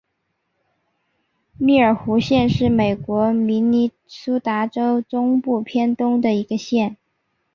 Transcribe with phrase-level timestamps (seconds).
[1.59, 6.97] 密尔湖县是美国明尼苏达州中部偏东的一个县。